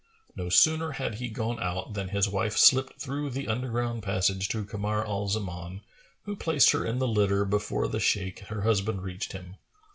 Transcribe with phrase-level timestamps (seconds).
[0.35, 4.65] No sooner had he gone out than his wife slipped through the underground passage to
[4.65, 5.81] Kamar al Zaman,
[6.23, 9.57] who placed her in the litter, before the Shaykh her husband reached him.